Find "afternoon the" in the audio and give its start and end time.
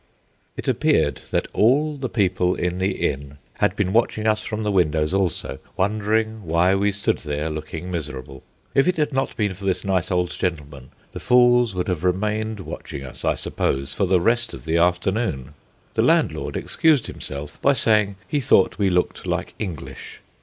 14.77-16.01